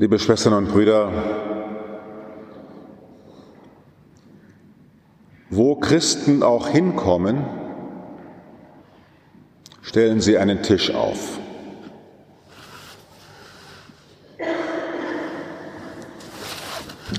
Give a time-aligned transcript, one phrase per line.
[0.00, 1.10] Liebe Schwestern und Brüder,
[5.50, 7.44] wo Christen auch hinkommen,
[9.82, 11.40] stellen sie einen Tisch auf.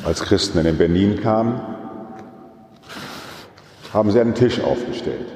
[0.06, 1.60] Als Christen in Berlin kamen,
[3.92, 5.28] haben sie einen Tisch aufgestellt.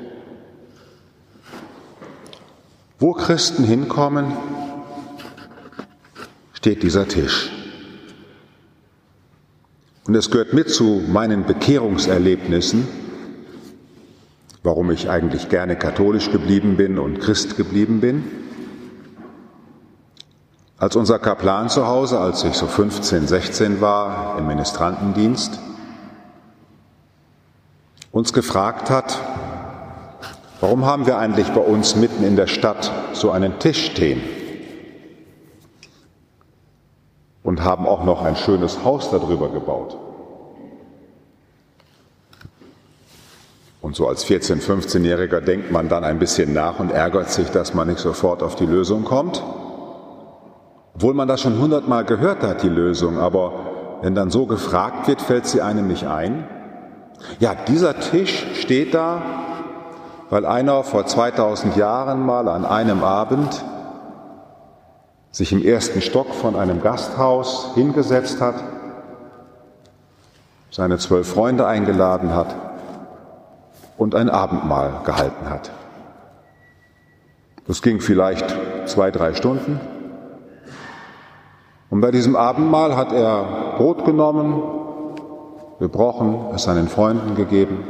[2.99, 4.31] Wo Christen hinkommen,
[6.63, 7.51] steht dieser Tisch.
[10.07, 12.87] Und es gehört mit zu meinen Bekehrungserlebnissen,
[14.63, 18.23] warum ich eigentlich gerne katholisch geblieben bin und Christ geblieben bin.
[20.77, 25.59] Als unser Kaplan zu Hause, als ich so 15, 16 war, im Ministrantendienst,
[28.13, 29.19] uns gefragt hat,
[30.61, 34.21] warum haben wir eigentlich bei uns mitten in der Stadt so einen Tisch stehen?
[37.43, 39.97] Und haben auch noch ein schönes Haus darüber gebaut.
[43.81, 47.73] Und so als 14-, 15-Jähriger denkt man dann ein bisschen nach und ärgert sich, dass
[47.73, 49.43] man nicht sofort auf die Lösung kommt.
[50.95, 53.51] Obwohl man das schon hundertmal gehört hat, die Lösung, aber
[54.01, 56.47] wenn dann so gefragt wird, fällt sie einem nicht ein.
[57.39, 59.21] Ja, dieser Tisch steht da,
[60.29, 63.65] weil einer vor 2000 Jahren mal an einem Abend
[65.33, 68.53] sich im ersten Stock von einem Gasthaus hingesetzt hat,
[70.69, 72.55] seine zwölf Freunde eingeladen hat
[73.97, 75.71] und ein Abendmahl gehalten hat.
[77.65, 78.45] Das ging vielleicht
[78.85, 79.79] zwei, drei Stunden.
[81.89, 84.61] Und bei diesem Abendmahl hat er Brot genommen,
[85.79, 87.83] gebrochen, es seinen Freunden gegeben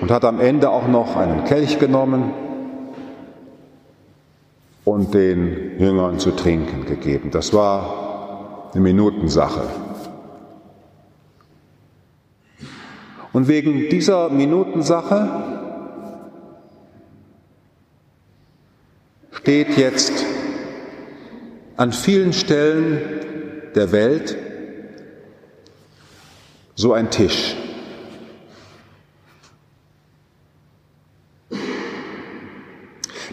[0.00, 2.32] und hat am Ende auch noch einen Kelch genommen
[4.84, 7.30] und den Jüngern zu trinken gegeben.
[7.30, 9.62] Das war eine Minutensache.
[13.32, 15.28] Und wegen dieser Minutensache
[19.32, 20.12] steht jetzt
[21.76, 23.00] an vielen Stellen
[23.74, 24.36] der Welt
[26.74, 27.56] so ein Tisch.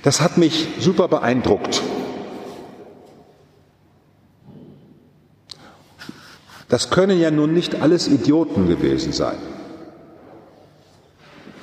[0.08, 1.82] Das hat mich super beeindruckt.
[6.70, 9.36] Das können ja nun nicht alles Idioten gewesen sein,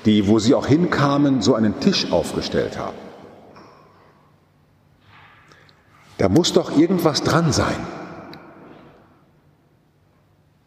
[0.04, 2.99] die, wo sie auch hinkamen, so einen Tisch aufgestellt haben.
[6.19, 7.78] Da muss doch irgendwas dran sein.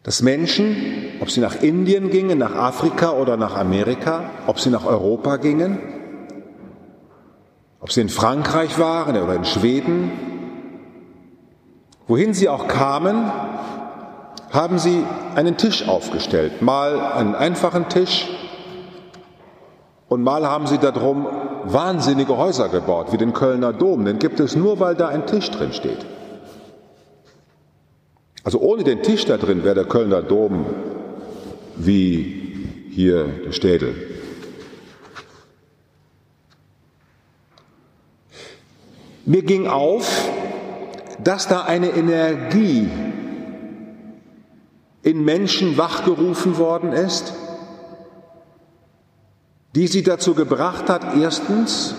[0.02, 4.84] Dass Menschen, ob sie nach Indien gingen, nach Afrika oder nach Amerika, ob sie nach
[4.84, 5.97] Europa gingen,
[7.80, 10.10] ob sie in Frankreich waren oder in Schweden,
[12.06, 13.30] wohin sie auch kamen,
[14.50, 16.62] haben sie einen Tisch aufgestellt.
[16.62, 18.26] Mal einen einfachen Tisch
[20.08, 21.26] und mal haben sie darum
[21.64, 24.04] wahnsinnige Häuser gebaut, wie den Kölner Dom.
[24.04, 26.06] Den gibt es nur, weil da ein Tisch drin steht.
[28.42, 30.64] Also ohne den Tisch da drin wäre der Kölner Dom
[31.76, 33.94] wie hier der Städel.
[39.28, 40.30] Mir ging auf,
[41.22, 42.88] dass da eine Energie
[45.02, 47.34] in Menschen wachgerufen worden ist,
[49.74, 51.94] die sie dazu gebracht hat, erstens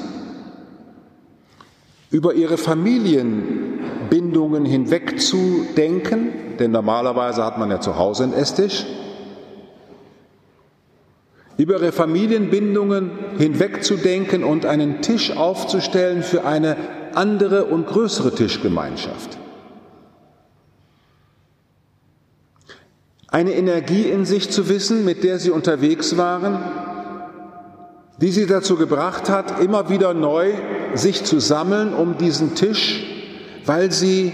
[2.09, 8.87] über ihre Familienbindungen hinwegzudenken, denn normalerweise hat man ja zu Hause einen Esstisch,
[11.57, 19.37] über ihre Familienbindungen hinwegzudenken und einen Tisch aufzustellen für eine andere und größere Tischgemeinschaft.
[23.27, 26.59] Eine Energie in sich zu wissen, mit der sie unterwegs waren,
[28.19, 30.51] die sie dazu gebracht hat, immer wieder neu
[30.95, 33.05] sich zu sammeln um diesen Tisch,
[33.65, 34.33] weil sie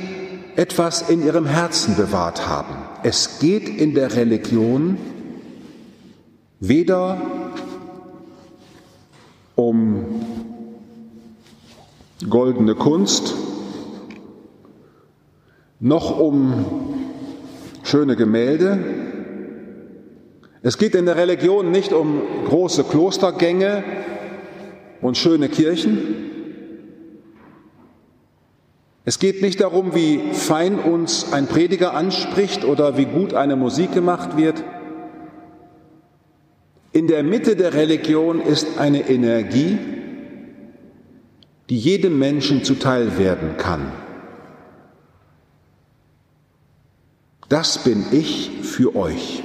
[0.55, 2.75] etwas in ihrem Herzen bewahrt haben.
[3.03, 4.97] Es geht in der Religion
[6.59, 7.21] weder
[9.55, 10.05] um
[12.29, 13.33] goldene Kunst,
[15.79, 16.65] noch um
[17.83, 18.79] schöne Gemälde.
[20.61, 23.83] Es geht in der Religion nicht um große Klostergänge
[25.01, 26.25] und schöne Kirchen.
[29.07, 33.93] Es geht nicht darum, wie fein uns ein Prediger anspricht oder wie gut eine Musik
[33.93, 34.63] gemacht wird.
[36.91, 39.77] In der Mitte der Religion ist eine Energie,
[41.69, 43.91] die jedem Menschen zuteil werden kann.
[47.49, 49.43] das bin ich für euch.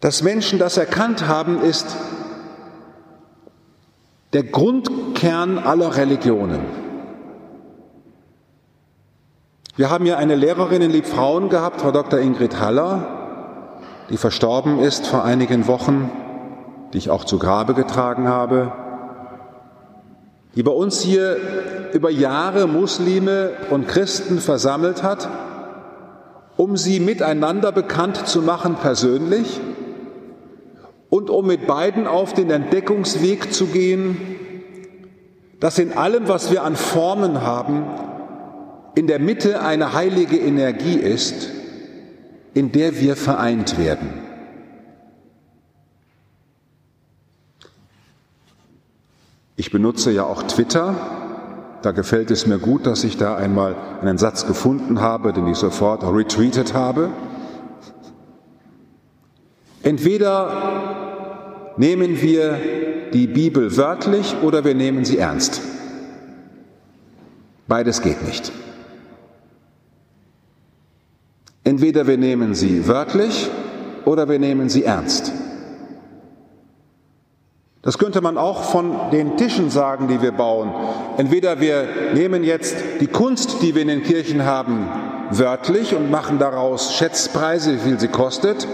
[0.00, 1.86] Dass Menschen das erkannt haben, ist
[4.32, 6.60] der Grundkern aller Religionen.
[9.76, 12.18] Wir haben ja eine Lehrerin in Liebfrauen gehabt, Frau Dr.
[12.18, 13.78] Ingrid Haller,
[14.10, 16.10] die verstorben ist vor einigen Wochen,
[16.94, 18.72] die ich auch zu Grabe getragen habe,
[20.54, 21.36] die bei uns hier
[21.92, 25.28] über Jahre Muslime und Christen versammelt hat,
[26.56, 29.60] um sie miteinander bekannt zu machen persönlich
[31.10, 34.16] und um mit beiden auf den Entdeckungsweg zu gehen,
[35.58, 37.86] dass in allem, was wir an Formen haben,
[38.94, 41.50] in der Mitte eine heilige Energie ist,
[42.54, 44.33] in der wir vereint werden.
[49.56, 50.94] Ich benutze ja auch Twitter.
[51.82, 55.58] Da gefällt es mir gut, dass ich da einmal einen Satz gefunden habe, den ich
[55.58, 57.10] sofort retweetet habe.
[59.82, 62.58] Entweder nehmen wir
[63.12, 65.60] die Bibel wörtlich oder wir nehmen sie ernst.
[67.68, 68.50] Beides geht nicht.
[71.62, 73.48] Entweder wir nehmen sie wörtlich
[74.04, 75.32] oder wir nehmen sie ernst.
[77.84, 80.72] Das könnte man auch von den Tischen sagen, die wir bauen.
[81.18, 84.88] Entweder wir nehmen jetzt die Kunst, die wir in den Kirchen haben,
[85.30, 88.66] wörtlich und machen daraus Schätzpreise, wie viel sie kostet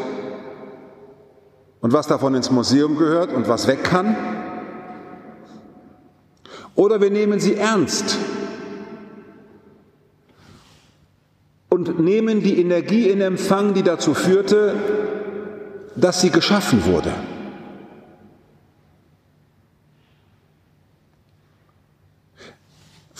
[1.80, 4.14] und was davon ins Museum gehört und was weg kann.
[6.76, 8.16] Oder wir nehmen sie ernst
[11.68, 14.74] und nehmen die Energie in Empfang, die dazu führte,
[15.96, 17.12] dass sie geschaffen wurde.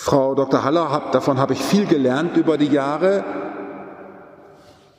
[0.02, 0.64] Frau Dr.
[0.64, 3.22] Haller, davon habe ich viel gelernt über die Jahre,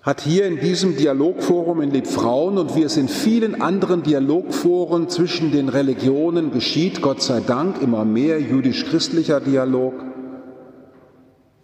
[0.04, 5.52] hat hier in diesem Dialogforum in Liebfrauen und wie es in vielen anderen Dialogforen zwischen
[5.52, 9.96] den Religionen geschieht, Gott sei Dank immer mehr jüdisch-christlicher Dialog,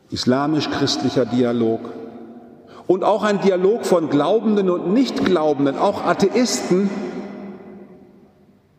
[0.10, 1.82] islamisch-christlicher Dialog
[2.88, 6.90] und auch ein Dialog von Glaubenden und Nichtglaubenden, auch Atheisten,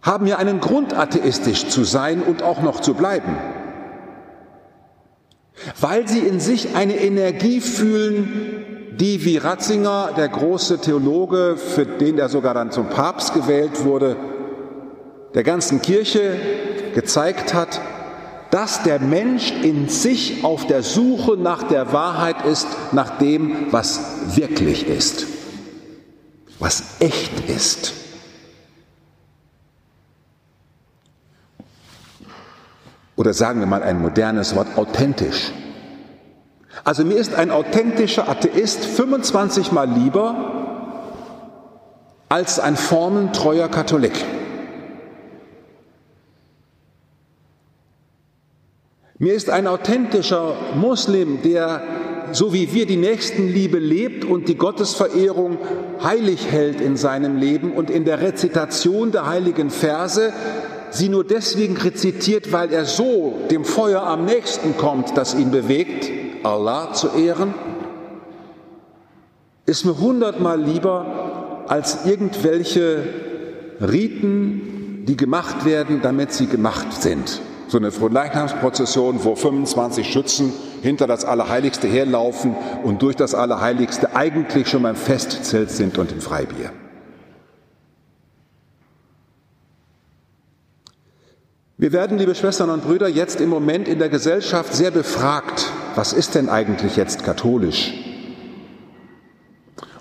[0.02, 3.36] haben ja einen Grund, atheistisch zu sein und auch noch zu bleiben.
[5.80, 12.18] Weil sie in sich eine Energie fühlen, die wie Ratzinger, der große Theologe, für den
[12.18, 14.16] er sogar dann zum Papst gewählt wurde,
[15.34, 16.36] der ganzen Kirche
[16.94, 17.80] gezeigt hat,
[18.50, 24.00] dass der Mensch in sich auf der Suche nach der Wahrheit ist, nach dem, was
[24.34, 25.26] wirklich ist,
[26.58, 27.97] was echt ist.
[33.18, 35.52] Oder sagen wir mal ein modernes Wort, authentisch.
[36.84, 41.02] Also mir ist ein authentischer Atheist 25 mal lieber
[42.28, 44.12] als ein formentreuer Katholik.
[49.18, 51.82] Mir ist ein authentischer Muslim, der
[52.30, 55.58] so wie wir die Nächstenliebe lebt und die Gottesverehrung
[56.00, 60.32] heilig hält in seinem Leben und in der Rezitation der heiligen Verse
[60.90, 66.10] sie nur deswegen rezitiert, weil er so dem Feuer am nächsten kommt, das ihn bewegt,
[66.44, 67.54] Allah zu ehren,
[69.66, 73.02] ist mir hundertmal lieber als irgendwelche
[73.80, 80.52] Riten, die gemacht werden, damit sie gemacht sind so eine Fronleichnamsprozession, wo 25 Schützen
[80.82, 86.20] hinter das Allerheiligste herlaufen und durch das Allerheiligste eigentlich schon beim Festzelt sind und im
[86.20, 86.72] Freibier.
[91.80, 96.12] Wir werden, liebe Schwestern und Brüder, jetzt im Moment in der Gesellschaft sehr befragt, was
[96.12, 97.94] ist denn eigentlich jetzt katholisch?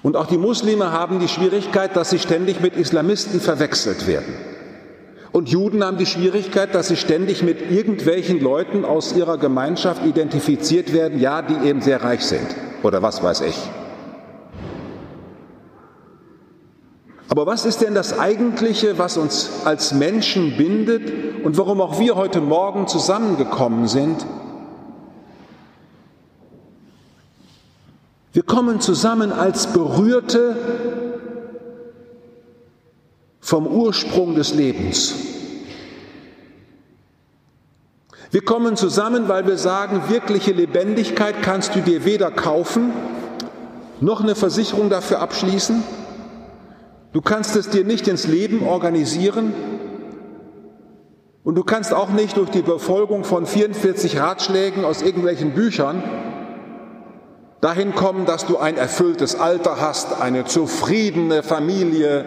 [0.02, 4.34] Und auch die Muslime haben die Schwierigkeit, dass sie ständig mit Islamisten verwechselt werden.
[5.32, 10.94] Und Juden haben die Schwierigkeit, dass sie ständig mit irgendwelchen Leuten aus ihrer Gemeinschaft identifiziert
[10.94, 13.56] werden, ja, die eben sehr reich sind oder was weiß ich.
[17.38, 22.16] Aber was ist denn das Eigentliche, was uns als Menschen bindet und warum auch wir
[22.16, 24.26] heute Morgen zusammengekommen sind?
[28.34, 30.56] Wir kommen zusammen als Berührte
[33.40, 35.14] vom Ursprung des Lebens.
[38.32, 42.92] Wir kommen zusammen, weil wir sagen, wirkliche Lebendigkeit kannst du dir weder kaufen,
[44.02, 45.84] noch eine Versicherung dafür abschließen.
[47.14, 49.54] Du kannst es dir nicht ins Leben organisieren.
[51.44, 56.04] Und du kannst auch nicht durch die Befolgung von 44 Ratschlägen aus irgendwelchen Büchern
[57.62, 62.26] dahin kommen, dass du ein erfülltes Alter hast, eine zufriedene Familie,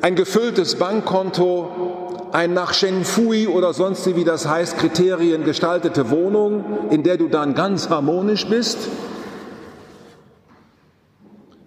[0.00, 6.64] ein gefülltes Bankkonto, ein nach Shen Fui oder sonst wie das heißt, Kriterien gestaltete Wohnung,
[6.90, 8.78] in der du dann ganz harmonisch bist.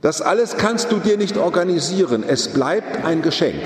[0.02, 2.24] Das alles kannst du dir nicht organisieren.
[2.28, 3.62] Es bleibt ein Geschenk.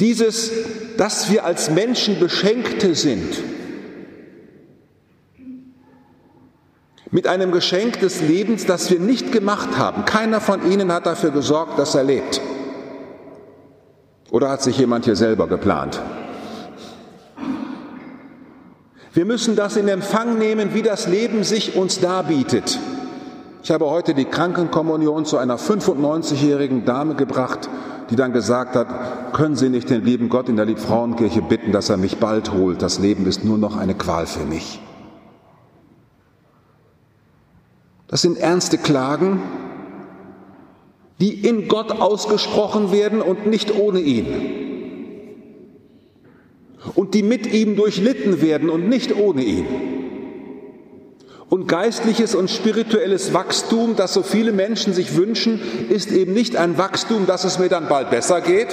[0.00, 0.50] Dieses,
[0.96, 3.36] dass wir als Menschen Beschenkte sind,
[7.12, 10.04] mit einem Geschenk des Lebens, das wir nicht gemacht haben.
[10.06, 12.40] Keiner von Ihnen hat dafür gesorgt, dass er lebt.
[14.30, 16.00] Oder hat sich jemand hier selber geplant?
[19.14, 22.78] Wir müssen das in Empfang nehmen, wie das Leben sich uns darbietet.
[23.62, 27.68] Ich habe heute die Krankenkommunion zu einer 95-jährigen Dame gebracht,
[28.08, 31.90] die dann gesagt hat, können Sie nicht den lieben Gott in der Liebfrauenkirche bitten, dass
[31.90, 32.80] er mich bald holt.
[32.80, 34.80] Das Leben ist nur noch eine Qual für mich.
[38.08, 39.42] Das sind ernste Klagen,
[41.20, 44.71] die in Gott ausgesprochen werden und nicht ohne ihn
[46.94, 49.66] und die mit ihm durchlitten werden und nicht ohne ihn.
[51.48, 55.60] Und geistliches und spirituelles Wachstum, das so viele Menschen sich wünschen,
[55.90, 58.68] ist eben nicht ein Wachstum, dass es mir dann bald besser geht.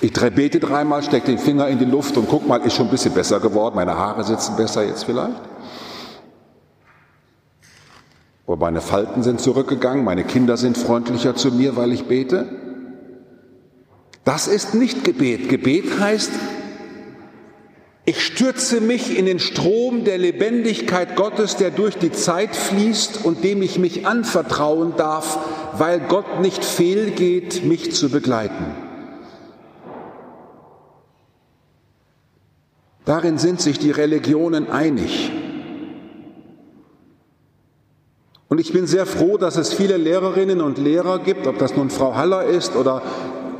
[0.00, 2.90] Ich bete dreimal, stecke den Finger in die Luft und guck mal, ist schon ein
[2.90, 5.40] bisschen besser geworden, meine Haare sitzen besser jetzt vielleicht.
[8.46, 12.73] Oder meine Falten sind zurückgegangen, meine Kinder sind freundlicher zu mir, weil ich bete.
[14.24, 15.48] Das ist nicht Gebet.
[15.48, 16.32] Gebet heißt,
[18.06, 23.44] ich stürze mich in den Strom der Lebendigkeit Gottes, der durch die Zeit fließt und
[23.44, 25.38] dem ich mich anvertrauen darf,
[25.78, 28.74] weil Gott nicht fehlgeht, mich zu begleiten.
[33.06, 35.30] Darin sind sich die Religionen einig.
[38.48, 41.90] Und ich bin sehr froh, dass es viele Lehrerinnen und Lehrer gibt, ob das nun
[41.90, 43.02] Frau Haller ist oder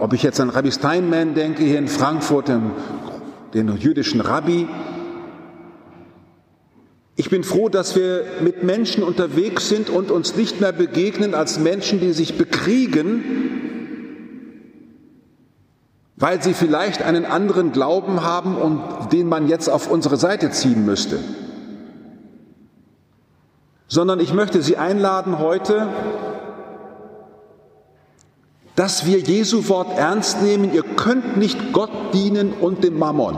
[0.00, 2.70] ob ich jetzt an Rabbi Steinman denke, hier in Frankfurt, den,
[3.52, 4.68] den jüdischen Rabbi.
[7.16, 11.60] Ich bin froh, dass wir mit Menschen unterwegs sind und uns nicht mehr begegnen als
[11.60, 13.22] Menschen, die sich bekriegen,
[16.16, 20.84] weil sie vielleicht einen anderen Glauben haben und den man jetzt auf unsere Seite ziehen
[20.84, 21.18] müsste.
[23.86, 25.88] Sondern ich möchte Sie einladen heute,
[28.76, 33.36] dass wir Jesu Wort ernst nehmen, ihr könnt nicht Gott dienen und dem Mammon.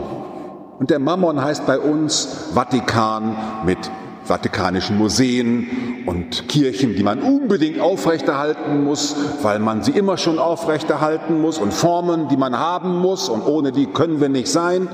[0.79, 3.79] Und der Mammon heißt bei uns Vatikan mit
[4.25, 11.41] vatikanischen Museen und Kirchen, die man unbedingt aufrechterhalten muss, weil man sie immer schon aufrechterhalten
[11.41, 14.89] muss und Formen, die man haben muss und ohne die können wir nicht sein.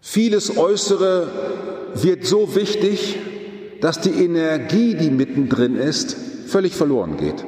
[0.00, 1.28] Vieles Äußere
[1.94, 3.18] wird so wichtig,
[3.80, 6.16] dass die Energie, die mittendrin ist,
[6.46, 7.44] völlig verloren geht.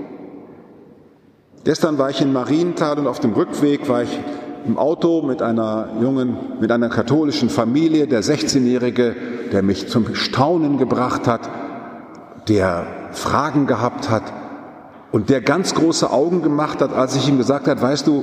[1.67, 4.21] Gestern war ich in Marienthal und auf dem Rückweg war ich
[4.69, 9.17] im Auto mit einer jungen, mit einer katholischen Familie, der 16-Jährige,
[9.51, 11.51] der mich zum Staunen gebracht hat,
[12.47, 14.23] der Fragen gehabt hat
[15.11, 18.23] und der ganz große Augen gemacht hat, als ich ihm gesagt habe, weißt du,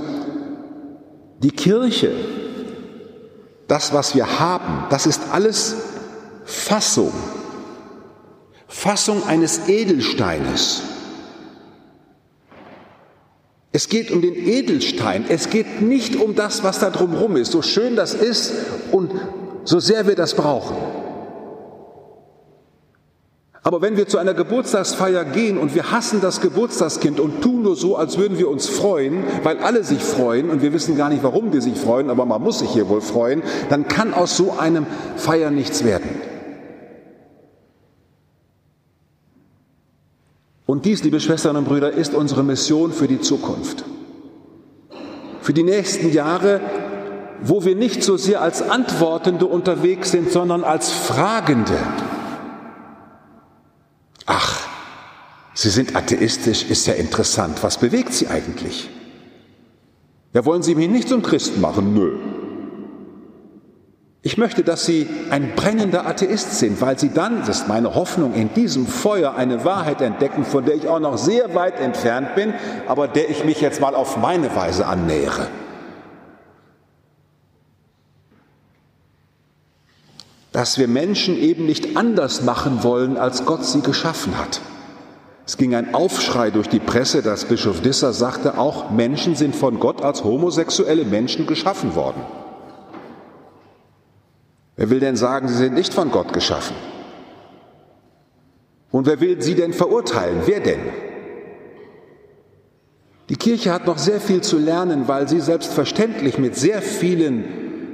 [1.39, 2.13] die Kirche,
[3.67, 5.75] das, was wir haben, das ist alles
[6.45, 7.11] Fassung,
[8.69, 10.92] Fassung eines Edelsteines.
[13.75, 15.25] Es geht um den Edelstein.
[15.27, 18.53] Es geht nicht um das, was da drumherum ist, so schön das ist
[18.91, 19.11] und
[19.63, 20.77] so sehr wir das brauchen.
[23.63, 27.75] Aber wenn wir zu einer Geburtstagsfeier gehen und wir hassen das Geburtstagskind und tun nur
[27.75, 31.23] so, als würden wir uns freuen, weil alle sich freuen und wir wissen gar nicht,
[31.23, 34.51] warum die sich freuen, aber man muss sich hier wohl freuen, dann kann aus so
[34.59, 36.32] einem Feier nichts werden.
[40.65, 43.83] Und dies, liebe Schwestern und Brüder, ist unsere Mission für die Zukunft.
[45.41, 46.61] Für die nächsten Jahre,
[47.41, 51.77] wo wir nicht so sehr als Antwortende unterwegs sind, sondern als Fragende.
[54.25, 54.67] Ach,
[55.53, 57.61] Sie sind atheistisch, ist ja interessant.
[57.61, 58.89] Was bewegt Sie eigentlich?
[60.33, 61.93] Ja, wollen Sie mich nicht zum Christen machen?
[61.93, 62.32] Nö.
[64.25, 68.33] Ich möchte, dass Sie ein brennender Atheist sind, weil Sie dann, das ist meine Hoffnung,
[68.33, 72.53] in diesem Feuer eine Wahrheit entdecken, von der ich auch noch sehr weit entfernt bin,
[72.87, 75.49] aber der ich mich jetzt mal auf meine Weise annähere.
[80.53, 84.61] Dass wir Menschen eben nicht anders machen wollen, als Gott sie geschaffen hat.
[85.45, 89.81] Es ging ein Aufschrei durch die Presse, dass Bischof Disser sagte, auch Menschen sind von
[89.81, 92.21] Gott als homosexuelle Menschen geschaffen worden.
[94.75, 96.75] Wer will denn sagen, sie sind nicht von Gott geschaffen?
[98.91, 100.41] Und wer will sie denn verurteilen?
[100.45, 100.79] Wer denn?
[103.29, 107.45] Die Kirche hat noch sehr viel zu lernen, weil sie selbstverständlich mit sehr vielen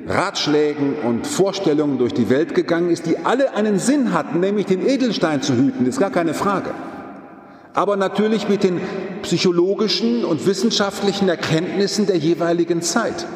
[0.07, 4.85] Ratschlägen und Vorstellungen durch die Welt gegangen ist, die alle einen Sinn hatten, nämlich den
[4.85, 6.71] Edelstein zu hüten, ist gar keine Frage.
[7.73, 8.81] Aber natürlich mit den
[9.21, 13.27] psychologischen und wissenschaftlichen Erkenntnissen der jeweiligen Zeit.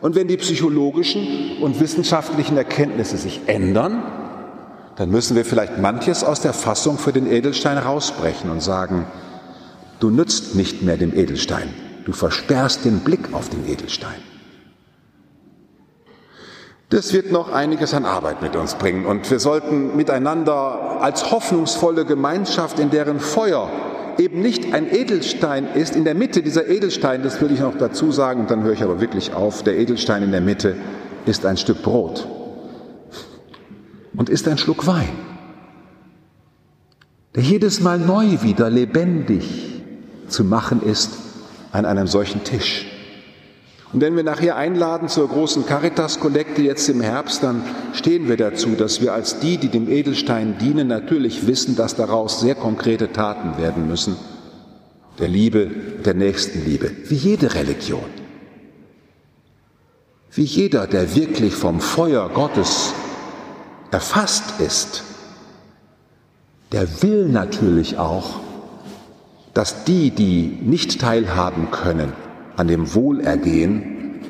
[0.00, 4.02] Und wenn die psychologischen und wissenschaftlichen Erkenntnisse sich ändern,
[4.96, 9.06] dann müssen wir vielleicht manches aus der Fassung für den Edelstein rausbrechen und sagen,
[10.00, 11.74] Du nützt nicht mehr dem Edelstein.
[12.04, 14.14] Du versperrst den Blick auf den Edelstein.
[16.90, 22.06] Das wird noch einiges an Arbeit mit uns bringen und wir sollten miteinander als hoffnungsvolle
[22.06, 23.68] Gemeinschaft, in deren Feuer
[24.18, 28.10] eben nicht ein Edelstein ist, in der Mitte dieser Edelstein, das will ich noch dazu
[28.10, 30.76] sagen und dann höre ich aber wirklich auf, der Edelstein in der Mitte
[31.24, 32.26] ist ein Stück Brot
[34.14, 35.08] und ist ein Schluck Wein,
[37.34, 39.82] der jedes Mal neu wieder lebendig
[40.26, 41.12] zu machen ist
[41.70, 42.87] an einem solchen Tisch.
[43.92, 47.62] Und wenn wir nachher einladen zur großen Caritas-Kollekte jetzt im Herbst, dann
[47.94, 52.40] stehen wir dazu, dass wir als die, die dem Edelstein dienen, natürlich wissen, dass daraus
[52.40, 54.16] sehr konkrete Taten werden müssen.
[55.18, 55.70] Der Liebe,
[56.04, 58.04] der Nächstenliebe, wie jede Religion.
[60.32, 62.92] Wie jeder, der wirklich vom Feuer Gottes
[63.90, 65.02] erfasst ist,
[66.72, 68.40] der will natürlich auch,
[69.54, 72.12] dass die, die nicht teilhaben können
[72.58, 74.20] an dem Wohlergehen,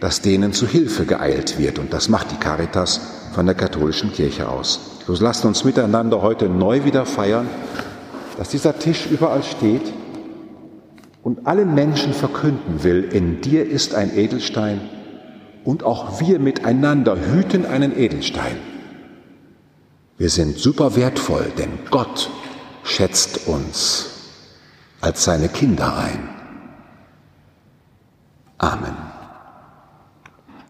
[0.00, 1.78] dass denen zu Hilfe geeilt wird.
[1.78, 3.00] Und das macht die Caritas
[3.34, 5.00] von der katholischen Kirche aus.
[5.06, 7.46] So lasst uns miteinander heute neu wieder feiern,
[8.38, 9.92] dass dieser Tisch überall steht
[11.22, 14.80] und allen Menschen verkünden will, in dir ist ein Edelstein
[15.62, 18.56] und auch wir miteinander hüten einen Edelstein.
[20.16, 22.30] Wir sind super wertvoll, denn Gott
[22.82, 24.06] schätzt uns
[25.02, 26.33] als seine Kinder ein.
[28.64, 29.03] Amen.